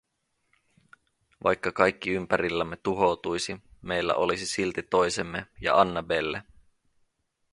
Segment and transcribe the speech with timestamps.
[1.43, 6.43] Vaikka kaikki ympärillämme tuhoutuisi, meillä olisi silti toisemme ja Annabelle.